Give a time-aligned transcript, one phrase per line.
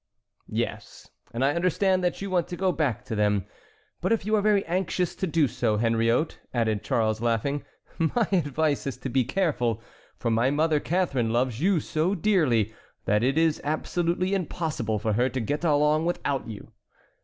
[0.49, 3.45] "Yes, and I understand that you want to go back to them;
[4.01, 7.63] but if you are very anxious to do so, Henriot," added Charles, laughing,
[7.99, 9.79] "my advice is to be careful,
[10.17, 12.73] for my mother Catharine loves you so dearly
[13.05, 16.71] that it is absolutely impossible for her to get along without you."